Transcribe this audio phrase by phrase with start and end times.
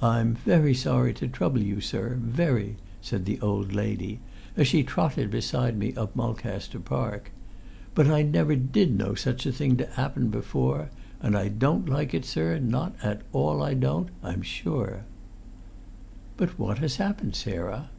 [0.00, 4.20] "I'm very sorry to trouble you, sir, very," said the old lady,
[4.56, 7.30] as she trotted beside me up Mulcaster Park.
[7.94, 10.88] "But I never did know such a thing to 'appen before,
[11.20, 15.04] and I don't like it, sir, not at all I don't, I'm sure."
[16.38, 17.90] "But what has happened, Sarah?"